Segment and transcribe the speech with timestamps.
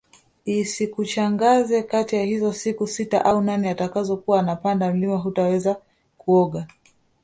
[0.45, 5.81] Isikushangaze kati ya hizo siku sita au nane utakazo kuwa unapanda mlima hutaweza
[6.17, 6.67] kuoga